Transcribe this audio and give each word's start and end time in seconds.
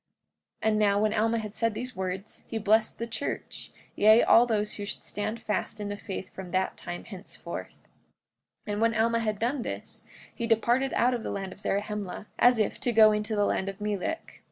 45:17 0.63 0.67
And 0.71 0.79
now, 0.79 0.99
when 0.99 1.13
Alma 1.13 1.37
had 1.37 1.53
said 1.53 1.75
these 1.75 1.95
words 1.95 2.43
he 2.47 2.57
blessed 2.57 2.97
the 2.97 3.05
church, 3.05 3.71
yea, 3.95 4.23
all 4.23 4.47
those 4.47 4.73
who 4.73 4.83
should 4.83 5.03
stand 5.03 5.39
fast 5.39 5.79
in 5.79 5.89
the 5.89 5.95
faith 5.95 6.33
from 6.33 6.49
that 6.49 6.75
time 6.75 7.03
henceforth. 7.03 7.87
45:18 8.65 8.73
And 8.73 8.81
when 8.81 8.95
Alma 8.95 9.19
had 9.19 9.37
done 9.37 9.61
this 9.61 10.03
he 10.33 10.47
departed 10.47 10.93
out 10.93 11.13
of 11.13 11.21
the 11.21 11.29
land 11.29 11.53
of 11.53 11.59
Zarahemla, 11.61 12.25
as 12.39 12.57
if 12.57 12.79
to 12.79 12.91
go 12.91 13.11
into 13.11 13.35
the 13.35 13.45
land 13.45 13.69
of 13.69 13.79
Melek. 13.79 14.39